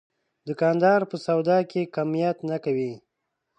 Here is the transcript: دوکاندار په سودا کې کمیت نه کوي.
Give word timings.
دوکاندار 0.47 1.01
په 1.11 1.15
سودا 1.25 1.59
کې 1.71 1.91
کمیت 1.95 2.37
نه 2.49 2.57
کوي. 2.63 2.93